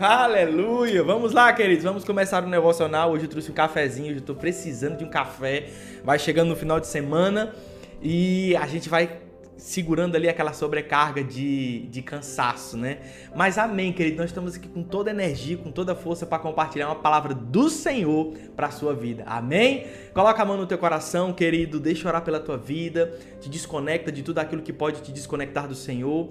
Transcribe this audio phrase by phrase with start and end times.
[0.00, 1.04] Aleluia!
[1.04, 3.12] Vamos lá, queridos, vamos começar o devocional.
[3.12, 5.66] Hoje eu trouxe um cafezinho, hoje eu tô precisando de um café.
[6.02, 7.54] Vai chegando no final de semana
[8.00, 9.20] e a gente vai
[9.58, 13.00] segurando ali aquela sobrecarga de, de cansaço, né?
[13.36, 14.16] Mas amém, querido.
[14.16, 18.32] Nós estamos aqui com toda energia, com toda força para compartilhar uma palavra do Senhor
[18.56, 19.22] para a sua vida.
[19.26, 19.86] Amém?
[20.14, 21.78] Coloca a mão no teu coração, querido.
[21.78, 23.12] Deixa orar pela tua vida.
[23.38, 26.30] Te desconecta de tudo aquilo que pode te desconectar do Senhor.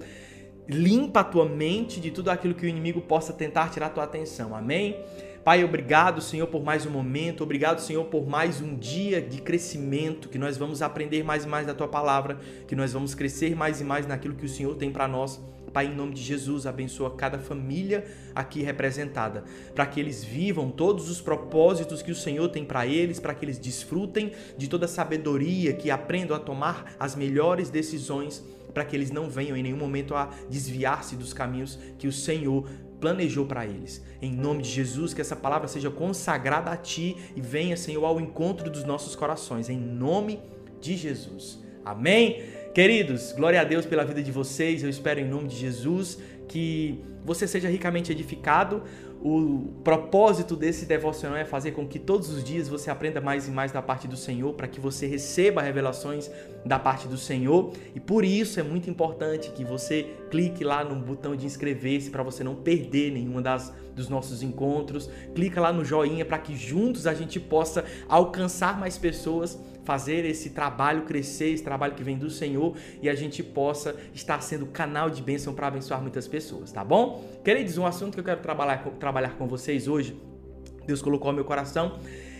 [0.68, 4.04] Limpa a tua mente de tudo aquilo que o inimigo possa tentar tirar a tua
[4.04, 4.54] atenção.
[4.54, 4.96] Amém?
[5.42, 7.42] Pai, obrigado, Senhor, por mais um momento.
[7.42, 11.66] Obrigado, Senhor, por mais um dia de crescimento, que nós vamos aprender mais e mais
[11.66, 12.38] da tua palavra,
[12.68, 15.40] que nós vamos crescer mais e mais naquilo que o Senhor tem para nós.
[15.72, 21.08] Pai, em nome de Jesus, abençoa cada família aqui representada, para que eles vivam todos
[21.08, 24.88] os propósitos que o Senhor tem para eles, para que eles desfrutem de toda a
[24.88, 29.76] sabedoria, que aprendam a tomar as melhores decisões, para que eles não venham em nenhum
[29.76, 32.68] momento a desviar-se dos caminhos que o Senhor
[33.00, 34.04] planejou para eles.
[34.20, 38.20] Em nome de Jesus, que essa palavra seja consagrada a Ti e venha, Senhor, ao
[38.20, 39.68] encontro dos nossos corações.
[39.68, 40.40] Em nome
[40.80, 41.58] de Jesus.
[41.84, 42.42] Amém?
[42.74, 44.82] Queridos, glória a Deus pela vida de vocês.
[44.82, 48.82] Eu espero, em nome de Jesus, que você seja ricamente edificado.
[49.22, 53.50] O propósito desse devocional é fazer com que todos os dias você aprenda mais e
[53.50, 56.30] mais da parte do Senhor, para que você receba revelações
[56.64, 57.72] da parte do Senhor.
[57.94, 62.22] E por isso é muito importante que você clique lá no botão de inscrever-se para
[62.22, 65.10] você não perder nenhuma das dos nossos encontros.
[65.34, 70.50] Clica lá no joinha para que juntos a gente possa alcançar mais pessoas fazer esse
[70.50, 75.10] trabalho crescer, esse trabalho que vem do Senhor e a gente possa estar sendo canal
[75.10, 77.24] de bênção para abençoar muitas pessoas, tá bom?
[77.44, 80.16] Queridos, um assunto que eu quero trabalhar, trabalhar com vocês hoje,
[80.86, 81.98] Deus colocou no meu coração,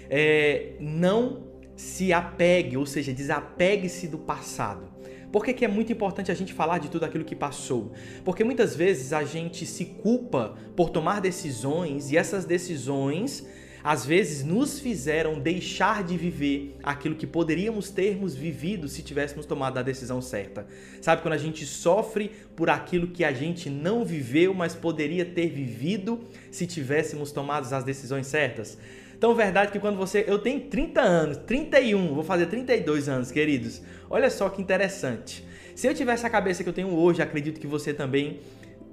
[0.09, 4.91] é não se apegue, ou seja, desapegue-se do passado.
[5.33, 7.93] Por que, que, é muito importante a gente falar de tudo aquilo que passou?
[8.25, 13.47] Porque muitas vezes a gente se culpa por tomar decisões e essas decisões
[13.83, 19.79] às vezes nos fizeram deixar de viver aquilo que poderíamos termos vivido se tivéssemos tomado
[19.79, 20.67] a decisão certa.
[21.01, 25.49] Sabe quando a gente sofre por aquilo que a gente não viveu, mas poderia ter
[25.49, 26.21] vivido
[26.51, 28.79] se tivéssemos tomado as decisões certas?
[29.17, 30.25] Então, verdade que quando você.
[30.27, 33.83] Eu tenho 30 anos, 31, vou fazer 32 anos, queridos.
[34.09, 35.47] Olha só que interessante.
[35.75, 38.41] Se eu tivesse a cabeça que eu tenho hoje, acredito que você também,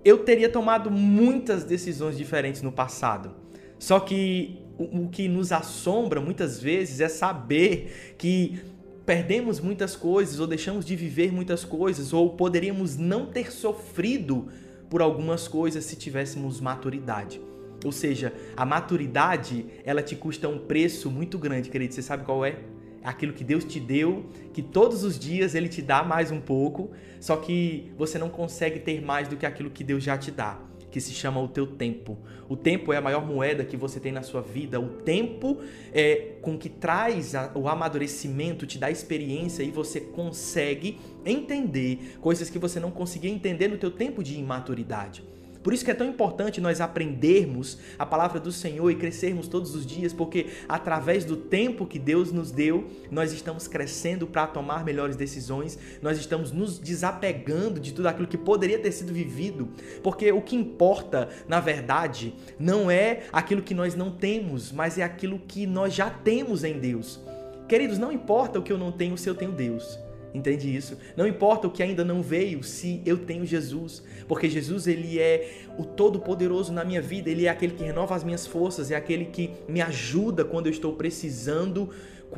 [0.04, 3.36] eu teria tomado muitas decisões diferentes no passado.
[3.80, 8.60] Só que o, que nos assombra muitas vezes é saber que
[9.06, 14.50] perdemos muitas coisas ou deixamos de viver muitas coisas ou poderíamos não ter sofrido
[14.90, 17.42] por algumas coisas se tivéssemos maturidade.
[17.86, 21.94] Ou seja, a maturidade, ela te custa um preço muito grande, querido.
[21.94, 22.60] Você sabe qual é?
[23.04, 26.92] Aquilo que Deus te deu, que todos os dias ele te dá mais um pouco,
[27.20, 30.60] só que você não consegue ter mais do que aquilo que Deus já te dá
[30.92, 32.18] que se chama o teu tempo.
[32.50, 34.80] O tempo é a maior moeda que você tem na sua vida.
[34.80, 35.60] O tempo
[35.94, 42.58] é com que traz o amadurecimento, te dá experiência e você consegue entender coisas que
[42.58, 45.24] você não conseguia entender no teu tempo de imaturidade.
[45.68, 49.76] Por isso que é tão importante nós aprendermos a palavra do Senhor e crescermos todos
[49.76, 54.86] os dias, porque através do tempo que Deus nos deu, nós estamos crescendo para tomar
[54.86, 59.68] melhores decisões, nós estamos nos desapegando de tudo aquilo que poderia ter sido vivido,
[60.02, 65.04] porque o que importa, na verdade, não é aquilo que nós não temos, mas é
[65.04, 67.20] aquilo que nós já temos em Deus.
[67.68, 70.00] Queridos, não importa o que eu não tenho se eu tenho Deus.
[70.38, 70.98] Entende isso?
[71.16, 75.66] Não importa o que ainda não veio, se eu tenho Jesus, porque Jesus ele é
[75.80, 78.96] o todo poderoso na minha vida, ele é aquele que renova as minhas forças, é
[78.96, 81.90] aquele que me ajuda quando eu estou precisando,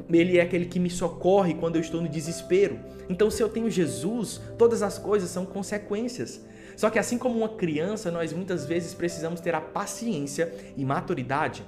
[0.09, 2.79] ele é aquele que me socorre quando eu estou no desespero.
[3.09, 6.41] Então, se eu tenho Jesus, todas as coisas são consequências.
[6.77, 11.65] Só que assim como uma criança, nós muitas vezes precisamos ter a paciência e maturidade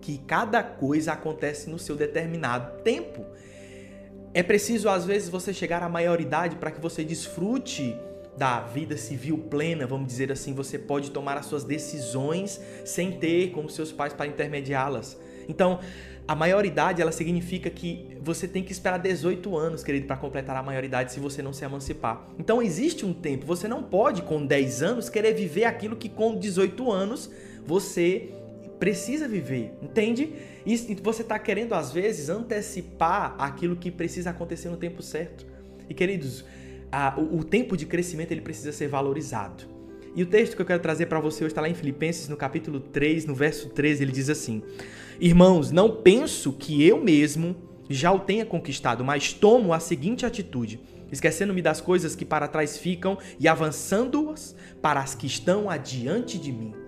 [0.00, 3.24] que cada coisa acontece no seu determinado tempo.
[4.34, 7.94] É preciso, às vezes, você chegar à maioridade para que você desfrute
[8.36, 13.50] da vida civil plena, vamos dizer assim, você pode tomar as suas decisões sem ter
[13.50, 15.18] como seus pais para intermediá-las.
[15.46, 15.80] Então,
[16.26, 20.62] a maioridade, ela significa que você tem que esperar 18 anos, querido, para completar a
[20.62, 22.26] maioridade se você não se emancipar.
[22.38, 26.38] Então, existe um tempo, você não pode com 10 anos querer viver aquilo que com
[26.38, 27.30] 18 anos
[27.66, 28.32] você
[28.82, 30.32] precisa viver, entende?
[30.66, 35.46] E você está querendo, às vezes, antecipar aquilo que precisa acontecer no tempo certo.
[35.88, 36.44] E, queridos,
[36.90, 39.62] a, o, o, tempo de crescimento ele precisa ser valorizado.
[40.16, 42.36] E o texto que eu quero trazer para você hoje está lá em Filipenses, no
[42.36, 44.64] capítulo 3, no verso 13, ele diz assim:
[45.20, 47.54] Irmãos, não penso que eu mesmo
[47.88, 50.80] já o tenha conquistado, mas tomo a seguinte atitude
[51.12, 56.50] esquecendo-me das coisas que para trás ficam e avançando-as para as que estão adiante de
[56.50, 56.81] mim.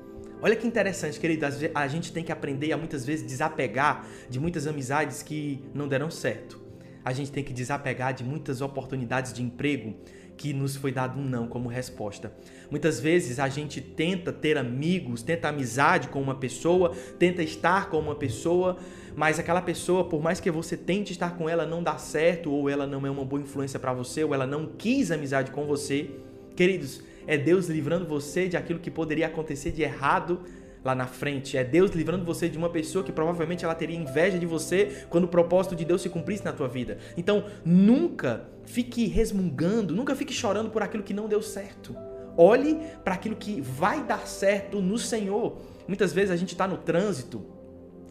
[0.45, 1.47] Olha que interessante, querido.
[1.75, 6.11] A gente tem que aprender a muitas vezes desapegar de muitas amizades que não deram
[6.11, 6.61] certo.
[7.03, 9.97] A gente tem que desapegar de muitas oportunidades de emprego
[10.37, 12.31] que nos foi dado um não como resposta.
[12.71, 17.99] Muitas vezes a gente tenta ter amigos, tenta amizade com uma pessoa, tenta estar com
[17.99, 18.77] uma pessoa,
[19.17, 22.69] mas aquela pessoa, por mais que você tente estar com ela, não dá certo, ou
[22.69, 26.11] ela não é uma boa influência para você, ou ela não quis amizade com você.
[26.55, 30.41] Queridos, é Deus livrando você de aquilo que poderia acontecer de errado
[30.85, 31.57] lá na frente.
[31.57, 35.25] É Deus livrando você de uma pessoa que provavelmente ela teria inveja de você quando
[35.25, 36.99] o propósito de Deus se cumprisse na tua vida.
[37.17, 41.97] Então, nunca fique resmungando, nunca fique chorando por aquilo que não deu certo.
[42.37, 45.59] Olhe para aquilo que vai dar certo no Senhor.
[45.89, 47.45] Muitas vezes a gente está no trânsito.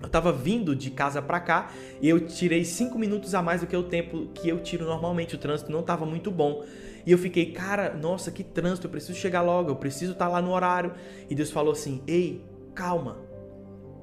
[0.01, 1.71] Eu estava vindo de casa para cá
[2.01, 5.36] e eu tirei cinco minutos a mais do que o tempo que eu tiro normalmente.
[5.36, 6.66] O trânsito não estava muito bom.
[7.05, 10.31] E eu fiquei, cara, nossa, que trânsito, eu preciso chegar logo, eu preciso estar tá
[10.31, 10.94] lá no horário.
[11.29, 13.17] E Deus falou assim: ei, calma.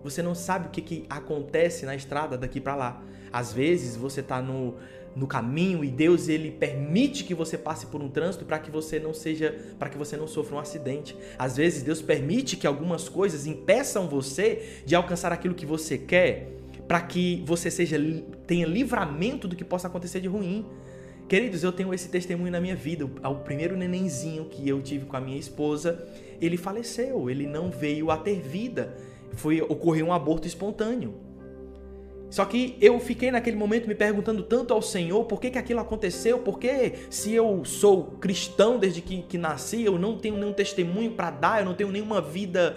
[0.02, 3.02] Você não sabe o que, que acontece na estrada daqui para lá.
[3.32, 4.76] Às vezes você está no,
[5.14, 8.99] no caminho e Deus ele permite que você passe por um trânsito para que você
[8.99, 11.17] não seja, para que você não sofra um acidente.
[11.38, 16.49] Às vezes Deus permite que algumas coisas impeçam você de alcançar aquilo que você quer,
[16.88, 17.96] para que você seja
[18.46, 20.67] tenha livramento do que possa acontecer de ruim.
[21.31, 23.05] Queridos, eu tenho esse testemunho na minha vida.
[23.05, 26.05] O primeiro nenenzinho que eu tive com a minha esposa,
[26.41, 28.97] ele faleceu, ele não veio a ter vida.
[29.35, 31.15] Foi ocorreu um aborto espontâneo.
[32.31, 35.79] Só que eu fiquei naquele momento me perguntando tanto ao Senhor por que, que aquilo
[35.79, 41.12] aconteceu, porque se eu sou cristão desde que, que nasci, eu não tenho nenhum testemunho
[41.12, 42.77] para dar, eu não tenho nenhuma vida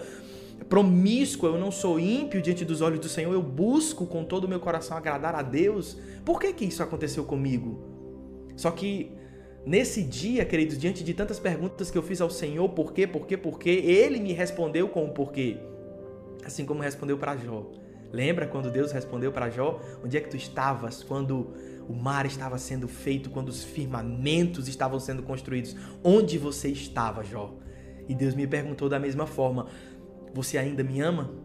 [0.68, 4.48] promíscua, eu não sou ímpio diante dos olhos do Senhor, eu busco com todo o
[4.48, 5.96] meu coração agradar a Deus.
[6.24, 7.93] Por que, que isso aconteceu comigo?
[8.56, 9.12] Só que
[9.66, 13.26] nesse dia, queridos, diante de tantas perguntas que eu fiz ao Senhor, por quê, por
[13.26, 15.56] quê, por quê, ele me respondeu com o porquê.
[16.44, 17.70] Assim como respondeu para Jó.
[18.12, 19.80] Lembra quando Deus respondeu para Jó?
[20.04, 21.52] Onde é que tu estavas quando
[21.88, 25.74] o mar estava sendo feito, quando os firmamentos estavam sendo construídos?
[26.02, 27.54] Onde você estava, Jó?
[28.08, 29.66] E Deus me perguntou da mesma forma:
[30.32, 31.43] Você ainda me ama?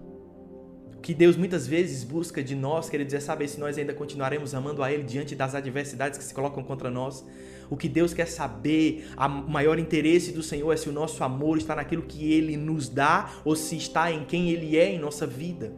[0.99, 4.53] O que Deus muitas vezes busca de nós, queridos, é saber se nós ainda continuaremos
[4.53, 7.25] amando a Ele diante das adversidades que se colocam contra nós.
[7.69, 11.57] O que Deus quer saber, o maior interesse do Senhor é se o nosso amor
[11.57, 15.25] está naquilo que Ele nos dá ou se está em quem Ele é em nossa
[15.25, 15.71] vida.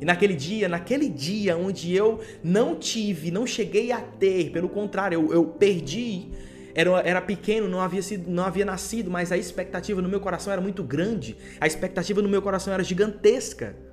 [0.00, 5.14] E naquele dia, naquele dia onde eu não tive, não cheguei a ter, pelo contrário,
[5.14, 6.26] eu, eu perdi,
[6.74, 10.52] era, era pequeno, não havia, sido, não havia nascido, mas a expectativa no meu coração
[10.52, 13.85] era muito grande, a expectativa no meu coração era gigantesca.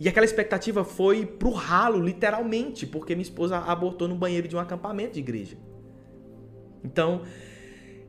[0.00, 4.58] E aquela expectativa foi pro ralo, literalmente, porque minha esposa abortou no banheiro de um
[4.58, 5.58] acampamento de igreja.
[6.82, 7.20] Então,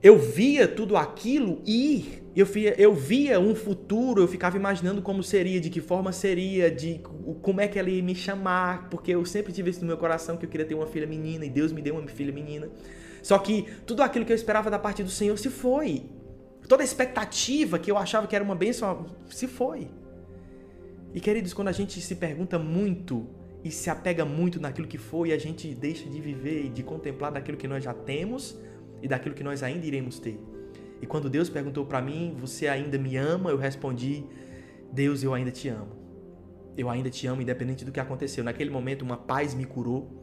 [0.01, 5.21] eu via tudo aquilo e eu via, eu via um futuro, eu ficava imaginando como
[5.21, 7.01] seria, de que forma seria, de
[7.41, 10.37] como é que ela ia me chamar, porque eu sempre tive isso no meu coração
[10.37, 12.69] que eu queria ter uma filha menina e Deus me deu uma filha menina.
[13.21, 16.05] Só que tudo aquilo que eu esperava da parte do Senhor se foi.
[16.69, 19.89] Toda a expectativa que eu achava que era uma bênção se foi.
[21.13, 23.27] E queridos, quando a gente se pergunta muito
[23.63, 27.31] e se apega muito naquilo que foi, a gente deixa de viver e de contemplar
[27.31, 28.57] daquilo que nós já temos
[29.01, 30.39] e daquilo que nós ainda iremos ter.
[31.01, 33.49] E quando Deus perguntou para mim, você ainda me ama?
[33.49, 34.23] Eu respondi,
[34.91, 35.99] Deus, eu ainda te amo.
[36.77, 38.43] Eu ainda te amo, independente do que aconteceu.
[38.43, 40.20] Naquele momento, uma paz me curou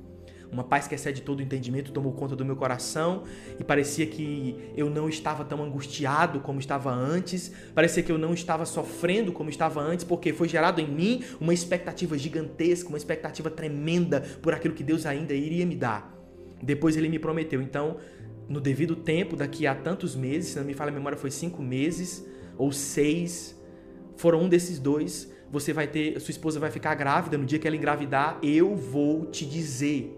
[0.50, 3.24] uma paz que excede todo o entendimento tomou conta do meu coração
[3.58, 8.32] e parecia que eu não estava tão angustiado como estava antes, parecia que eu não
[8.32, 13.50] estava sofrendo como estava antes, porque foi gerado em mim uma expectativa gigantesca, uma expectativa
[13.50, 16.14] tremenda por aquilo que Deus ainda iria me dar.
[16.62, 17.98] Depois ele me prometeu, então,
[18.48, 21.62] no devido tempo, daqui a tantos meses, se não me falha a memória, foi cinco
[21.62, 22.26] meses
[22.56, 23.56] ou seis,
[24.16, 25.30] foram um desses dois.
[25.50, 27.38] Você vai ter, sua esposa vai ficar grávida.
[27.38, 30.17] No dia que ela engravidar, eu vou te dizer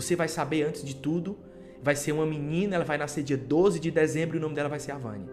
[0.00, 1.38] você vai saber antes de tudo.
[1.82, 4.68] Vai ser uma menina, ela vai nascer dia 12 de dezembro e o nome dela
[4.68, 5.28] vai ser Avani.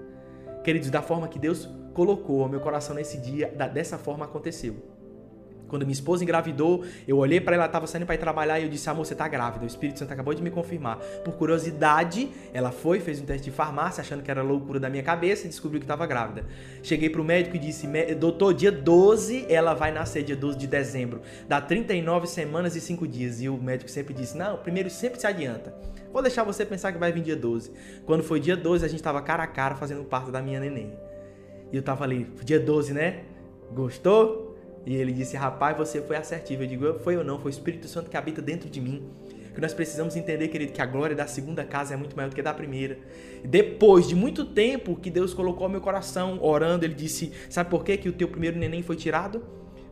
[0.64, 4.93] Queridos, da forma que Deus colocou ao meu coração nesse dia, dessa forma aconteceu.
[5.74, 8.70] Quando minha esposa engravidou, eu olhei para ela, estava saindo para ir trabalhar e eu
[8.70, 9.64] disse: Amor, você está grávida.
[9.64, 11.00] O Espírito Santo acabou de me confirmar.
[11.26, 15.02] Por curiosidade, ela foi, fez um teste de farmácia, achando que era loucura da minha
[15.02, 16.46] cabeça e descobriu que estava grávida.
[16.84, 17.88] Cheguei para o médico e disse:
[18.20, 21.24] Doutor, dia 12 ela vai nascer, dia 12 de dezembro.
[21.48, 23.42] Dá 39 semanas e 5 dias.
[23.42, 25.74] E o médico sempre disse: Não, primeiro sempre se adianta.
[26.12, 27.72] Vou deixar você pensar que vai vir dia 12.
[28.06, 30.94] Quando foi dia 12, a gente estava cara a cara fazendo parte da minha neném.
[31.72, 33.24] E eu estava ali, dia 12, né?
[33.74, 34.53] Gostou?
[34.86, 36.64] E ele disse: Rapaz, você foi assertivo.
[36.64, 37.40] Eu digo: Foi ou não?
[37.40, 39.04] Foi o Espírito Santo que habita dentro de mim.
[39.54, 42.36] que nós precisamos entender, querido, que a glória da segunda casa é muito maior do
[42.36, 42.98] que da primeira.
[43.46, 47.98] Depois de muito tempo que Deus colocou meu coração, orando, ele disse: Sabe por quê
[47.98, 49.44] que o teu primeiro neném foi tirado?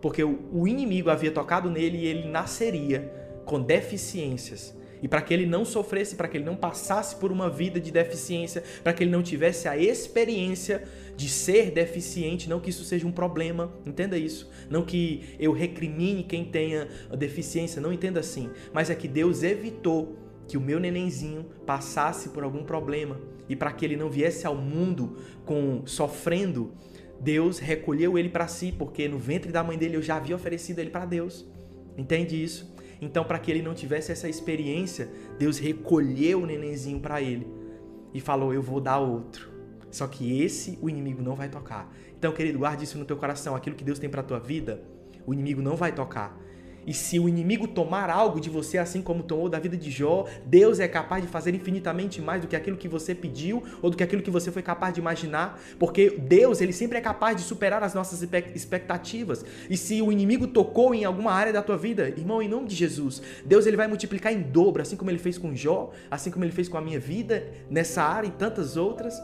[0.02, 3.14] Porque o inimigo havia tocado nele e ele nasceria
[3.46, 4.76] com deficiências.
[5.02, 7.92] E para que ele não sofresse, para que ele não passasse por uma vida de
[7.92, 10.84] deficiência, para que ele não tivesse a experiência
[11.18, 14.50] de ser deficiente, não que isso seja um problema, entenda isso.
[14.70, 18.50] Não que eu recrimine quem tenha deficiência, não entenda assim.
[18.72, 20.18] Mas é que Deus evitou
[20.48, 24.56] que o meu nenenzinho passasse por algum problema e para que ele não viesse ao
[24.56, 26.74] mundo com sofrendo,
[27.20, 30.80] Deus recolheu ele para si, porque no ventre da mãe dele eu já havia oferecido
[30.80, 31.46] ele para Deus.
[31.98, 32.74] Entende isso?
[33.02, 37.48] Então, para que ele não tivesse essa experiência, Deus recolheu o nenenzinho para ele
[38.14, 39.50] e falou: Eu vou dar outro.
[39.90, 41.92] Só que esse o inimigo não vai tocar.
[42.18, 43.56] Então, querido, guarde isso no teu coração.
[43.56, 44.82] Aquilo que Deus tem para tua vida,
[45.26, 46.40] o inimigo não vai tocar.
[46.86, 50.26] E se o inimigo tomar algo de você, assim como tomou da vida de Jó,
[50.46, 53.98] Deus é capaz de fazer infinitamente mais do que aquilo que você pediu ou do
[53.98, 57.44] que aquilo que você foi capaz de imaginar, porque Deus, ele sempre é capaz de
[57.44, 59.46] superar as nossas expectativas.
[59.70, 62.76] E se o inimigo tocou em alguma área da tua vida, irmão, em nome de
[62.76, 66.44] Jesus, Deus ele vai multiplicar em dobro, assim como ele fez com Jó, assim como
[66.44, 69.22] ele fez com a minha vida nessa área e tantas outras.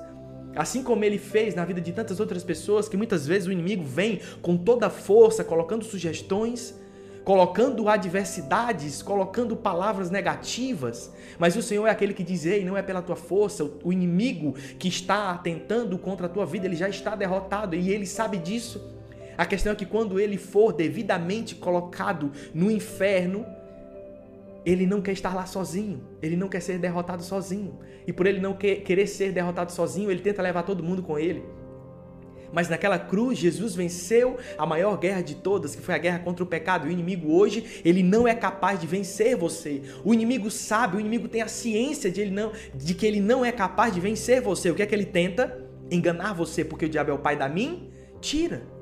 [0.55, 3.83] Assim como ele fez na vida de tantas outras pessoas, que muitas vezes o inimigo
[3.83, 6.73] vem com toda a força, colocando sugestões,
[7.27, 12.81] colocando adversidades, colocando palavras negativas, mas o Senhor é aquele que diz: Ei, não é
[12.81, 17.17] pela tua força, o inimigo que está atentando contra a tua vida, ele já está
[17.17, 18.81] derrotado e ele sabe disso.
[19.38, 23.46] A questão é que quando ele for devidamente colocado no inferno,
[24.65, 27.77] ele não quer estar lá sozinho, ele não quer ser derrotado sozinho.
[28.07, 31.43] E por ele não querer ser derrotado sozinho, ele tenta levar todo mundo com ele.
[32.51, 36.44] Mas naquela cruz, Jesus venceu a maior guerra de todas, que foi a guerra contra
[36.44, 36.86] o pecado.
[36.86, 39.82] E o inimigo hoje, ele não é capaz de vencer você.
[40.04, 43.44] O inimigo sabe, o inimigo tem a ciência de, ele não, de que ele não
[43.44, 44.70] é capaz de vencer você.
[44.70, 45.66] O que é que ele tenta?
[45.89, 48.76] Enganar você, porque o diabo é o pai da mentira.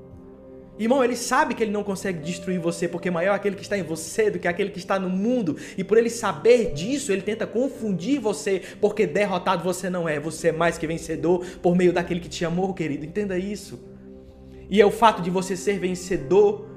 [0.78, 3.78] Irmão, ele sabe que ele não consegue destruir você, porque maior é aquele que está
[3.78, 5.56] em você do que aquele que está no mundo.
[5.78, 10.20] E por ele saber disso, ele tenta confundir você, porque derrotado você não é.
[10.20, 13.06] Você é mais que vencedor por meio daquele que te amou, querido.
[13.06, 13.80] Entenda isso.
[14.70, 16.68] E é o fato de você ser vencedor.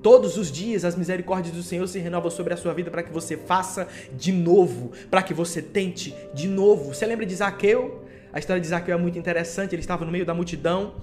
[0.00, 3.12] Todos os dias as misericórdias do Senhor se renovam sobre a sua vida para que
[3.12, 6.94] você faça de novo, para que você tente de novo.
[6.94, 8.04] Você lembra de Zaqueu?
[8.32, 9.74] A história de Zaqueu é muito interessante.
[9.74, 10.94] Ele estava no meio da multidão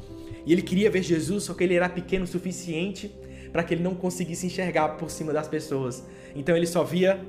[0.45, 3.13] e ele queria ver Jesus, só que ele era pequeno o suficiente
[3.51, 6.05] para que ele não conseguisse enxergar por cima das pessoas.
[6.35, 7.19] Então ele só via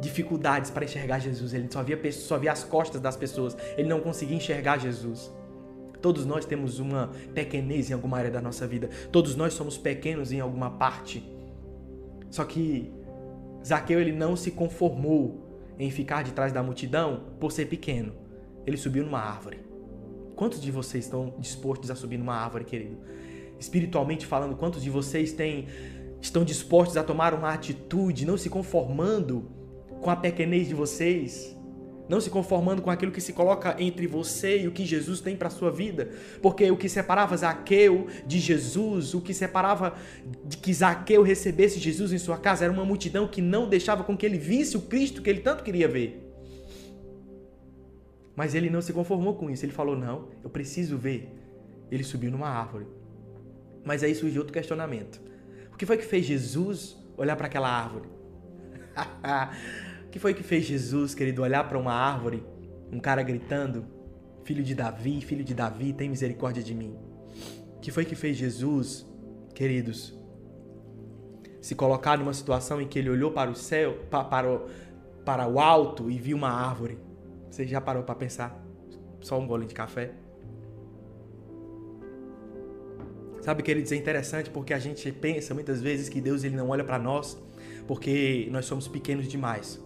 [0.00, 4.00] dificuldades para enxergar Jesus, ele só via, só via as costas das pessoas, ele não
[4.00, 5.32] conseguia enxergar Jesus.
[6.02, 10.32] Todos nós temos uma pequenez em alguma área da nossa vida, todos nós somos pequenos
[10.32, 11.24] em alguma parte.
[12.30, 12.92] Só que
[13.64, 15.46] Zaqueu ele não se conformou
[15.78, 18.12] em ficar de trás da multidão por ser pequeno.
[18.66, 19.65] Ele subiu numa árvore.
[20.36, 22.98] Quantos de vocês estão dispostos a subir numa árvore, querido?
[23.58, 25.66] Espiritualmente falando, quantos de vocês têm,
[26.20, 29.50] estão dispostos a tomar uma atitude, não se conformando
[30.02, 31.56] com a pequenez de vocês?
[32.06, 35.34] Não se conformando com aquilo que se coloca entre você e o que Jesus tem
[35.34, 36.10] para sua vida,
[36.42, 39.94] porque o que separava Zaqueu de Jesus, o que separava
[40.44, 44.14] de que Zaqueu recebesse Jesus em sua casa era uma multidão que não deixava com
[44.14, 46.25] que ele visse o Cristo que ele tanto queria ver.
[48.36, 49.64] Mas ele não se conformou com isso.
[49.64, 51.34] Ele falou: Não, eu preciso ver.
[51.90, 52.86] Ele subiu numa árvore.
[53.82, 55.20] Mas aí surgiu outro questionamento.
[55.72, 58.08] O que foi que fez Jesus olhar para aquela árvore?
[60.06, 62.44] o que foi que fez Jesus, querido, olhar para uma árvore,
[62.92, 63.86] um cara gritando:
[64.44, 66.94] Filho de Davi, filho de Davi, tem misericórdia de mim?
[67.76, 69.06] O que foi que fez Jesus,
[69.54, 70.18] queridos,
[71.60, 74.68] se colocar numa situação em que ele olhou para o céu, para o,
[75.24, 76.98] para o alto e viu uma árvore?
[77.50, 78.64] Você já parou para pensar?
[79.20, 80.12] Só um gole de café?
[83.40, 86.82] Sabe, queridos, é interessante porque a gente pensa muitas vezes que Deus ele não olha
[86.82, 87.38] para nós
[87.86, 89.80] porque nós somos pequenos demais.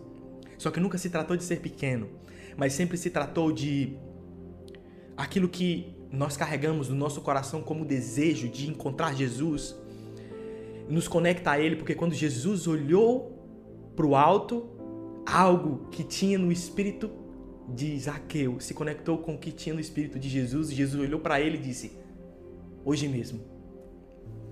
[0.57, 2.09] Só que nunca se tratou de ser pequeno,
[2.57, 3.97] mas sempre se tratou de
[5.17, 9.77] aquilo que nós carregamos no nosso coração como desejo de encontrar Jesus,
[10.89, 13.39] nos conecta a Ele, porque quando Jesus olhou
[13.95, 14.69] para o alto,
[15.25, 17.09] algo que tinha no espírito
[17.75, 21.41] de Zaqueu se conectou com o que tinha no Espírito de Jesus Jesus olhou para
[21.41, 21.93] ele e disse:
[22.85, 23.41] Hoje mesmo,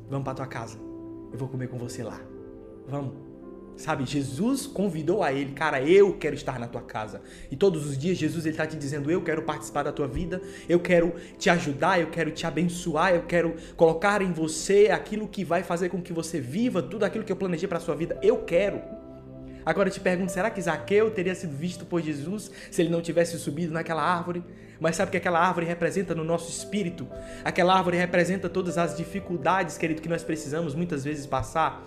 [0.08, 0.78] vamos para tua casa,
[1.32, 2.20] eu vou comer com você lá.
[2.86, 3.28] Vamos.
[3.76, 7.22] Sabe, Jesus convidou a ele, cara, eu quero estar na tua casa.
[7.48, 10.42] E todos os dias Jesus ele tá te dizendo, eu quero participar da tua vida,
[10.68, 15.44] eu quero te ajudar, eu quero te abençoar, eu quero colocar em você aquilo que
[15.44, 18.18] vai fazer com que você viva tudo aquilo que eu planejei para sua vida.
[18.20, 18.82] Eu quero.
[19.68, 23.02] Agora eu te pergunto, será que Zaqueu teria sido visto por Jesus se ele não
[23.02, 24.42] tivesse subido naquela árvore?
[24.80, 27.06] Mas sabe o que aquela árvore representa no nosso espírito?
[27.44, 31.86] Aquela árvore representa todas as dificuldades, querido, que nós precisamos muitas vezes passar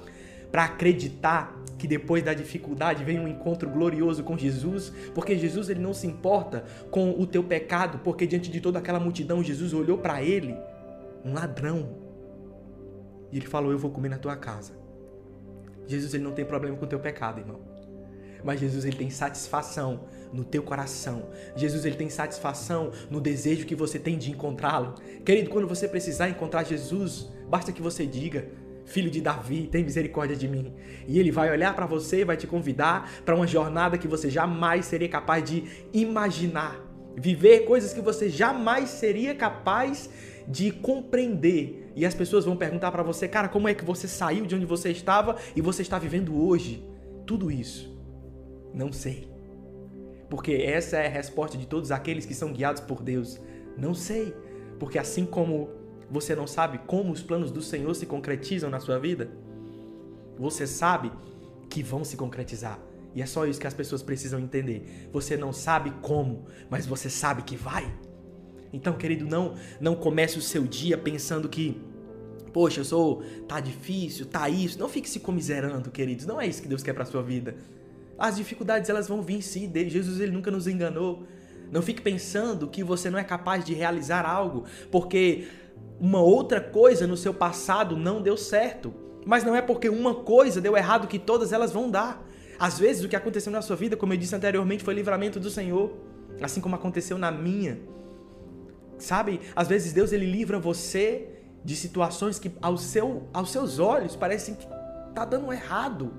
[0.52, 5.80] para acreditar que depois da dificuldade vem um encontro glorioso com Jesus, porque Jesus ele
[5.80, 9.98] não se importa com o teu pecado, porque diante de toda aquela multidão Jesus olhou
[9.98, 10.56] para ele,
[11.26, 11.96] um ladrão,
[13.32, 14.74] e ele falou: "Eu vou comer na tua casa".
[15.88, 17.71] Jesus ele não tem problema com o teu pecado, irmão.
[18.44, 20.02] Mas Jesus ele tem satisfação
[20.34, 21.30] no teu coração.
[21.56, 24.96] Jesus ele tem satisfação no desejo que você tem de encontrá-lo.
[25.26, 28.48] Querido, quando você precisar encontrar Jesus, basta que você diga:
[28.86, 30.74] Filho de Davi, tem misericórdia de mim.
[31.08, 34.30] E ele vai olhar para você e vai te convidar para uma jornada que você
[34.30, 36.80] jamais seria capaz de imaginar.
[37.16, 40.10] Viver coisas que você jamais seria capaz
[40.48, 41.92] de compreender.
[41.96, 44.66] E as pessoas vão perguntar para você, cara, como é que você saiu de onde
[44.66, 46.86] você estava e você está vivendo hoje?
[47.26, 47.91] Tudo isso.
[48.74, 49.30] Não sei.
[50.30, 53.40] Porque essa é a resposta de todos aqueles que são guiados por Deus.
[53.78, 54.34] Não sei.
[54.80, 55.70] Porque assim como
[56.10, 59.30] você não sabe como os planos do Senhor se concretizam na sua vida,
[60.38, 61.12] você sabe
[61.70, 62.80] que vão se concretizar.
[63.14, 65.10] E é só isso que as pessoas precisam entender.
[65.12, 67.94] Você não sabe como, mas você sabe que vai.
[68.74, 71.82] Então, querido, não não comece o seu dia pensando que
[72.54, 74.80] poxa, eu sou tá difícil, tá isso.
[74.80, 76.26] Não fique se comiserando, queridos.
[76.26, 77.56] Não é isso que Deus quer para sua vida.
[78.22, 79.72] As dificuldades elas vão vir sim.
[79.88, 81.24] Jesus ele nunca nos enganou.
[81.72, 85.48] Não fique pensando que você não é capaz de realizar algo porque
[86.00, 88.94] uma outra coisa no seu passado não deu certo.
[89.26, 92.24] Mas não é porque uma coisa deu errado que todas elas vão dar.
[92.60, 95.50] Às vezes o que aconteceu na sua vida, como eu disse anteriormente, foi livramento do
[95.50, 95.92] Senhor,
[96.44, 97.80] assim como aconteceu na minha.
[99.00, 99.42] Sabe?
[99.56, 101.28] Às vezes Deus ele livra você
[101.66, 104.68] de situações que ao seu, aos seus olhos parecem que
[105.16, 106.14] tá dando errado.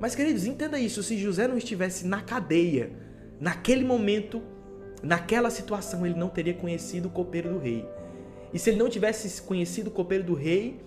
[0.00, 2.92] Mas, queridos, entenda isso: se José não estivesse na cadeia,
[3.40, 4.42] naquele momento,
[5.02, 7.88] naquela situação, ele não teria conhecido o copeiro do rei.
[8.52, 10.80] E se ele não tivesse conhecido o copeiro do rei,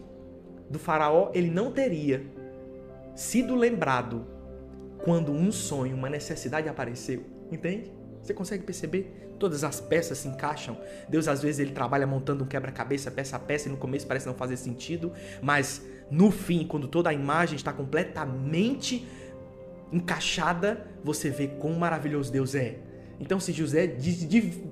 [0.69, 2.25] do faraó, ele não teria
[3.15, 4.25] sido lembrado
[5.03, 7.23] quando um sonho, uma necessidade apareceu.
[7.51, 7.91] Entende?
[8.21, 9.35] Você consegue perceber?
[9.39, 10.77] Todas as peças se encaixam.
[11.07, 14.25] Deus às vezes ele trabalha montando um quebra-cabeça peça a peça e no começo parece
[14.25, 19.05] não fazer sentido, mas no fim, quando toda a imagem está completamente
[19.91, 22.79] encaixada, você vê quão maravilhoso Deus é.
[23.19, 23.95] Então, se José,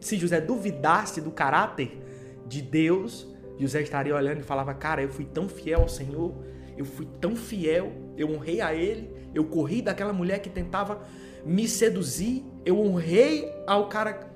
[0.01, 2.01] se José duvidasse do caráter
[2.47, 3.27] de Deus,
[3.59, 6.33] José estaria olhando e falava: Cara, eu fui tão fiel ao Senhor,
[6.77, 11.03] eu fui tão fiel, eu honrei a Ele, eu corri daquela mulher que tentava
[11.45, 14.31] me seduzir, eu honrei ao cara,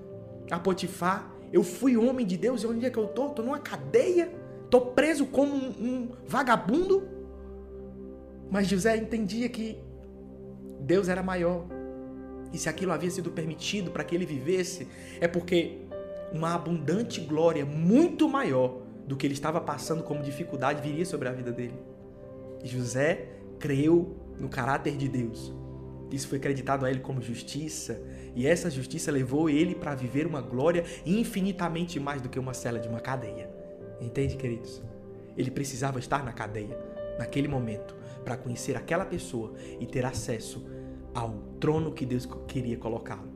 [0.49, 3.29] a Potifar, eu fui homem de Deus e onde é que eu tô?
[3.29, 4.31] Tô numa cadeia,
[4.69, 7.07] tô preso como um, um vagabundo.
[8.49, 9.77] Mas José entendia que
[10.81, 11.65] Deus era maior.
[12.51, 14.87] E se aquilo havia sido permitido para que ele vivesse,
[15.19, 15.79] é porque
[16.31, 21.31] uma abundante glória muito maior do que ele estava passando como dificuldade viria sobre a
[21.31, 21.79] vida dele.
[22.63, 23.29] E José
[23.59, 25.53] creu no caráter de Deus
[26.15, 28.01] isso foi acreditado a ele como justiça,
[28.35, 32.79] e essa justiça levou ele para viver uma glória infinitamente mais do que uma cela
[32.79, 33.49] de uma cadeia.
[34.01, 34.81] Entende, queridos?
[35.37, 36.77] Ele precisava estar na cadeia,
[37.17, 40.65] naquele momento, para conhecer aquela pessoa e ter acesso
[41.13, 43.29] ao trono que Deus queria colocá-lo.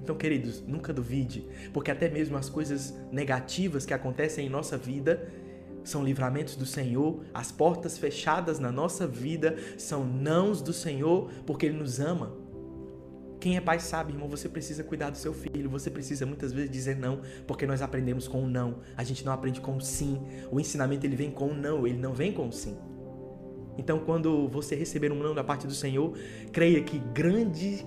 [0.00, 5.28] Então, queridos, nunca duvide, porque até mesmo as coisas negativas que acontecem em nossa vida
[5.84, 11.66] são livramentos do Senhor, as portas fechadas na nossa vida são nãos do Senhor, porque
[11.66, 12.36] Ele nos ama.
[13.40, 16.70] Quem é pai sabe, irmão, você precisa cuidar do seu filho, você precisa muitas vezes
[16.70, 20.20] dizer não, porque nós aprendemos com o não, a gente não aprende com o sim.
[20.50, 22.76] O ensinamento ele vem com o não, ele não vem com o sim.
[23.76, 26.18] Então, quando você receber um não da parte do Senhor,
[26.52, 27.86] creia que grande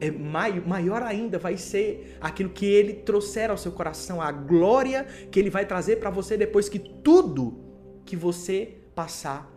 [0.00, 5.38] é, maior ainda vai ser aquilo que ele trouxer ao seu coração, a glória que
[5.38, 7.62] ele vai trazer para você depois que tudo
[8.06, 9.48] que você passar,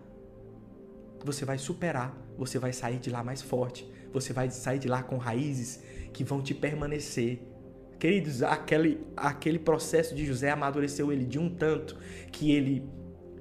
[1.24, 5.04] você vai superar, você vai sair de lá mais forte, você vai sair de lá
[5.04, 7.42] com raízes que vão te permanecer.
[8.00, 11.98] Queridos, aquele, aquele processo de José amadureceu ele de um tanto
[12.32, 12.84] que ele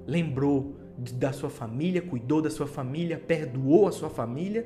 [0.05, 0.75] lembrou
[1.13, 4.65] da sua família, cuidou da sua família, perdoou a sua família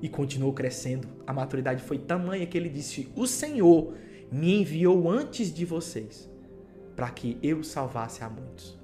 [0.00, 1.08] e continuou crescendo.
[1.26, 3.94] A maturidade foi tamanha que ele disse: O Senhor
[4.30, 6.30] me enviou antes de vocês
[6.94, 8.78] para que eu salvasse a muitos,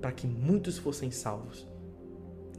[0.00, 1.69] para que muitos fossem salvos.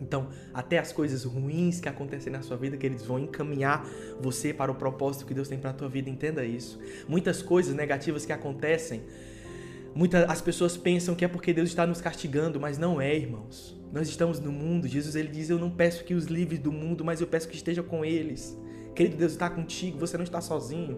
[0.01, 3.85] Então, até as coisas ruins que acontecem na sua vida, que eles vão encaminhar
[4.19, 6.79] você para o propósito que Deus tem para a tua vida, entenda isso.
[7.07, 9.03] Muitas coisas negativas que acontecem,
[9.93, 13.79] muitas as pessoas pensam que é porque Deus está nos castigando, mas não é, irmãos.
[13.93, 14.87] Nós estamos no mundo.
[14.87, 17.55] Jesus ele diz: Eu não peço que os livre do mundo, mas eu peço que
[17.55, 18.57] esteja com eles.
[18.95, 20.97] Querido Deus está contigo, você não está sozinho.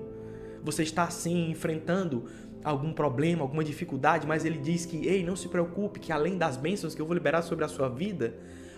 [0.64, 2.26] Você está sim enfrentando
[2.64, 6.56] algum problema, alguma dificuldade, mas ele diz que, ei, não se preocupe, que além das
[6.56, 8.34] bênçãos que eu vou liberar sobre a sua vida,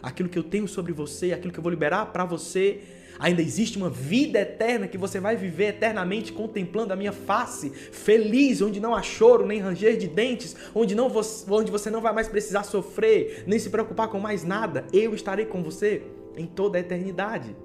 [0.06, 2.82] aquilo que eu tenho sobre você, aquilo que eu vou liberar para você,
[3.18, 8.62] ainda existe uma vida eterna que você vai viver eternamente contemplando a minha face, feliz,
[8.62, 11.12] onde não há choro nem ranger de dentes, onde, não
[11.50, 14.86] onde você não vai mais precisar sofrer, nem se preocupar com mais nada.
[14.94, 16.04] Eu estarei com você
[16.38, 17.56] em toda a eternidade.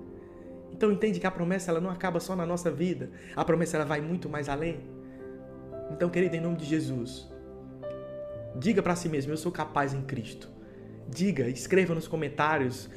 [0.72, 3.10] Então entende que a promessa ela não acaba só na nossa vida.
[3.36, 4.80] A promessa ela vai muito mais além.
[5.90, 7.28] Então, querido, em nome de Jesus,
[8.56, 10.59] diga para si mesmo: eu sou capaz em Cristo.
[11.10, 12.88] Diga, escreva nos comentários.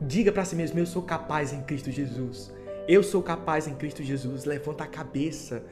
[0.00, 2.52] Diga para si mesmo: eu sou capaz em Cristo Jesus.
[2.88, 4.44] Eu sou capaz em Cristo Jesus.
[4.44, 5.62] Levanta a cabeça.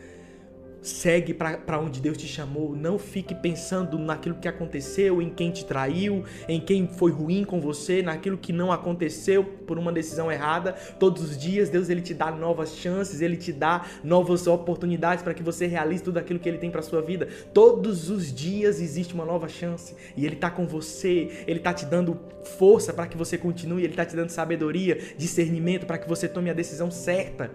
[0.83, 2.75] Segue para onde Deus te chamou.
[2.75, 7.61] Não fique pensando naquilo que aconteceu, em quem te traiu, em quem foi ruim com
[7.61, 10.73] você, naquilo que não aconteceu por uma decisão errada.
[10.99, 15.35] Todos os dias Deus ele te dá novas chances, ele te dá novas oportunidades para
[15.35, 17.29] que você realize tudo aquilo que ele tem para sua vida.
[17.53, 21.45] Todos os dias existe uma nova chance e ele está com você.
[21.47, 22.19] Ele está te dando
[22.59, 26.49] força para que você continue, ele está te dando sabedoria, discernimento para que você tome
[26.49, 27.51] a decisão certa.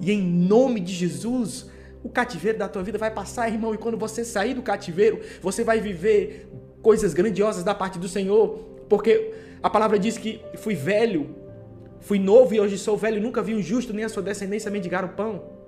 [0.00, 1.68] E em nome de Jesus,
[2.02, 5.62] o cativeiro da tua vida vai passar, irmão, e quando você sair do cativeiro, você
[5.62, 6.48] vai viver
[6.82, 8.58] coisas grandiosas da parte do Senhor,
[8.88, 9.32] porque
[9.62, 11.34] a palavra diz que fui velho,
[12.00, 15.04] fui novo e hoje sou velho, nunca vi um justo nem a sua descendência mendigar
[15.04, 15.60] o pão.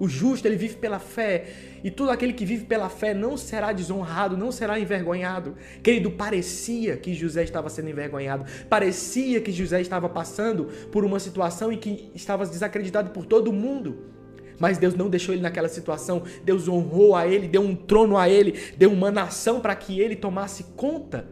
[0.00, 1.46] O justo, ele vive pela fé,
[1.82, 5.56] e todo aquele que vive pela fé não será desonrado, não será envergonhado.
[5.82, 11.72] Querido, parecia que José estava sendo envergonhado, parecia que José estava passando por uma situação
[11.72, 14.17] em que estava desacreditado por todo mundo.
[14.58, 16.22] Mas Deus não deixou ele naquela situação.
[16.44, 20.16] Deus honrou a ele, deu um trono a ele, deu uma nação para que ele
[20.16, 21.28] tomasse conta.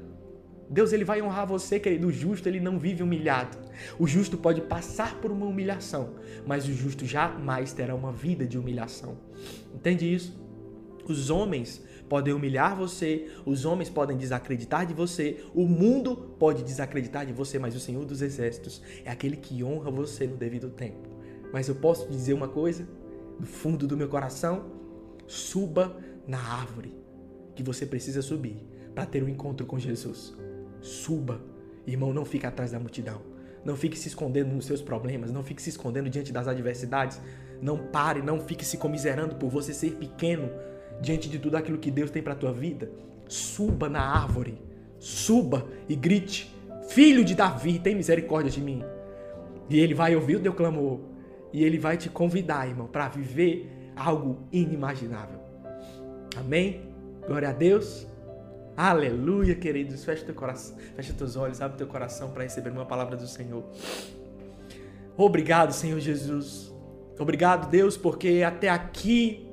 [0.68, 2.08] Deus ele vai honrar você, querido.
[2.08, 3.56] O justo ele não vive humilhado.
[3.98, 6.14] O justo pode passar por uma humilhação,
[6.46, 9.18] mas o justo jamais terá uma vida de humilhação.
[9.74, 10.34] Entende isso?
[11.08, 17.26] Os homens podem humilhar você, os homens podem desacreditar de você, o mundo pode desacreditar
[17.26, 21.08] de você, mas o Senhor dos Exércitos é aquele que honra você no devido tempo.
[21.52, 22.88] Mas eu posso dizer uma coisa:
[23.38, 24.66] do fundo do meu coração,
[25.26, 25.96] suba
[26.26, 26.94] na árvore
[27.54, 28.56] que você precisa subir
[28.94, 30.34] para ter um encontro com Jesus.
[30.80, 31.40] Suba.
[31.86, 33.20] Irmão, não fique atrás da multidão.
[33.64, 37.20] Não fique se escondendo nos seus problemas, não fique se escondendo diante das adversidades.
[37.60, 40.50] Não pare, não fique se comiserando por você ser pequeno
[41.00, 42.90] diante de tudo aquilo que Deus tem para tua vida.
[43.28, 44.60] Suba na árvore.
[44.98, 46.54] Suba e grite:
[46.88, 48.82] Filho de Davi, tem misericórdia de mim.
[49.68, 51.00] E ele vai ouvir o teu clamor
[51.52, 55.40] e ele vai te convidar, irmão, para viver algo inimaginável.
[56.36, 56.92] Amém?
[57.26, 58.06] Glória a Deus.
[58.76, 60.04] Aleluia, queridos.
[60.04, 63.64] Fecha teu coração, fecha teus olhos, abre teu coração para receber uma palavra do Senhor.
[65.16, 66.70] Obrigado, Senhor Jesus.
[67.18, 69.48] Obrigado, Deus, porque até aqui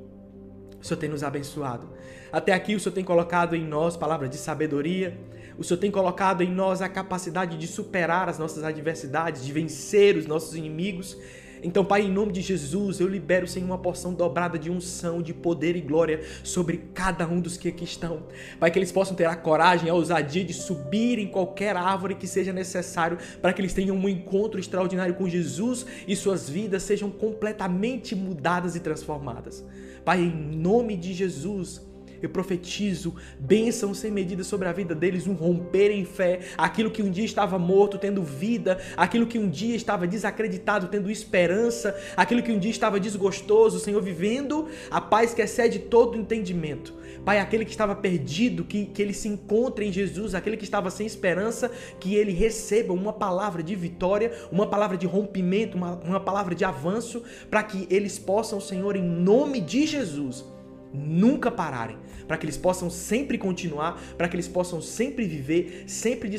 [0.81, 1.87] o Senhor tem nos abençoado.
[2.33, 5.17] Até aqui o Senhor tem colocado em nós palavras de sabedoria.
[5.57, 10.17] O Senhor tem colocado em nós a capacidade de superar as nossas adversidades, de vencer
[10.17, 11.17] os nossos inimigos
[11.63, 15.33] então, Pai, em nome de Jesus, eu libero, Senhor, uma porção dobrada de unção, de
[15.33, 18.23] poder e glória sobre cada um dos que aqui estão.
[18.59, 22.27] Pai, que eles possam ter a coragem, a ousadia de subir em qualquer árvore que
[22.27, 27.09] seja necessário para que eles tenham um encontro extraordinário com Jesus e suas vidas sejam
[27.09, 29.63] completamente mudadas e transformadas.
[30.03, 31.81] Pai, em nome de Jesus,
[32.23, 37.03] eu profetizo bênção sem medida sobre a vida deles, um romper em fé, aquilo que
[37.03, 42.41] um dia estava morto tendo vida, aquilo que um dia estava desacreditado tendo esperança, aquilo
[42.41, 47.03] que um dia estava desgostoso, Senhor, vivendo a paz que excede todo entendimento.
[47.25, 50.89] Pai, aquele que estava perdido, que, que ele se encontre em Jesus, aquele que estava
[50.89, 56.19] sem esperança, que ele receba uma palavra de vitória, uma palavra de rompimento, uma, uma
[56.19, 60.45] palavra de avanço, para que eles possam, Senhor, em nome de Jesus,
[60.93, 66.29] nunca pararem, para que eles possam sempre continuar, para que eles possam sempre viver, sempre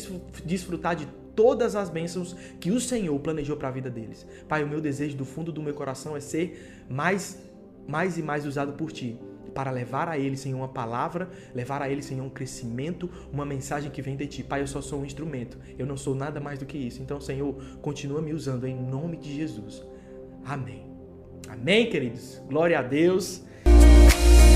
[0.44, 4.26] desfrutar de todas as bênçãos que o Senhor planejou para a vida deles.
[4.48, 7.42] Pai, o meu desejo do fundo do meu coração é ser mais,
[7.88, 9.18] mais e mais usado por Ti
[9.54, 13.90] para levar a eles, Senhor, uma palavra, levar a eles, Senhor, um crescimento, uma mensagem
[13.90, 14.42] que vem de Ti.
[14.42, 17.00] Pai, eu só sou um instrumento, eu não sou nada mais do que isso.
[17.00, 19.82] Então, Senhor, continua me usando em nome de Jesus.
[20.44, 20.84] Amém.
[21.48, 22.42] Amém, queridos.
[22.48, 23.44] Glória a Deus.
[24.04, 24.53] Bye.